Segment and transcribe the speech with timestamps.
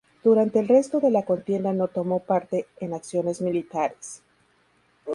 [0.23, 4.23] Durante el resto de la contienda no tomó parte en acciones militares.